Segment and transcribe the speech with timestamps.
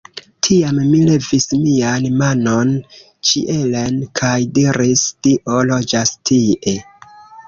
[0.45, 2.71] Tiam mi levis mian manon
[3.31, 6.75] ĉielen, kaj diris, Dio loĝas tie.